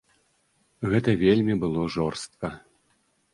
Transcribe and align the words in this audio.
Гэта 0.93 1.15
вельмі 1.23 1.57
было 1.65 1.85
жорстка. 1.97 2.47